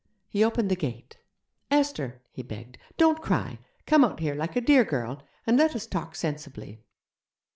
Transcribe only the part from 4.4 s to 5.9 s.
a dear girl, and let us